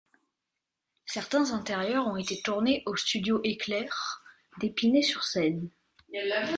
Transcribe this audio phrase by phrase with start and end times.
[1.05, 4.23] Certains intérieurs ont été tournés aux Studios Éclair
[4.59, 5.69] d'Épinay-sur-Seine.